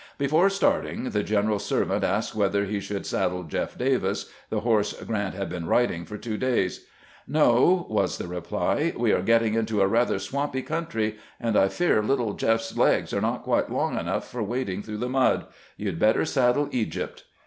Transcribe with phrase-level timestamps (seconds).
[0.17, 5.35] Before starting, the general's servant asked whether he should saddle "Jeff Davis," the horse Grant
[5.35, 6.87] had been riding for two days."
[7.27, 12.01] No," was the reply; "we are getting into a rather swampy country, and I fear
[12.01, 15.45] little 'Jeff's' legs are not quite long enough for wading through the mud.
[15.77, 17.25] You had better saddle 'Egypt.'"